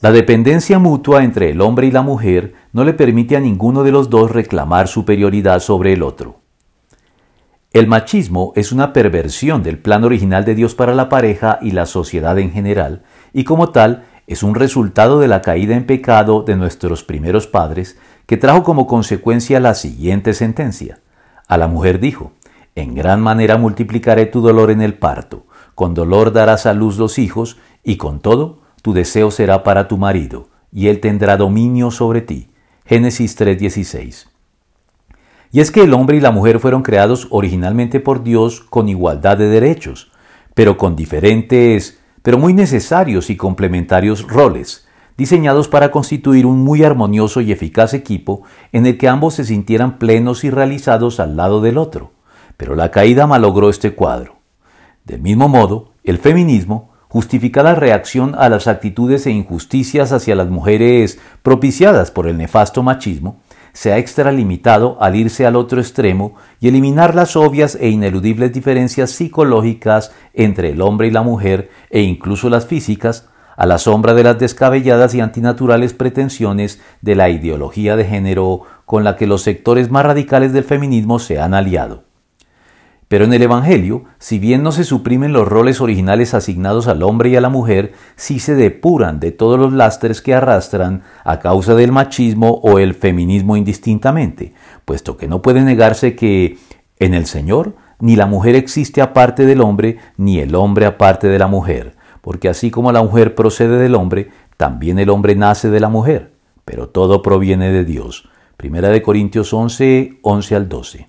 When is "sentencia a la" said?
20.32-21.66